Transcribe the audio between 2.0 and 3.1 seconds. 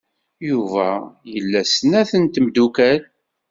n tmeddukal.